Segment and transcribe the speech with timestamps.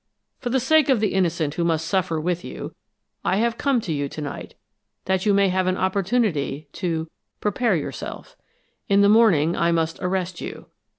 [0.39, 2.73] For the sake of the innocent who must suffer with you,
[3.23, 4.55] I have come to you to night,
[5.05, 7.07] that you may have an opportunity to
[7.39, 8.35] prepare yourself.
[8.89, 10.65] In the morning I must arrest you.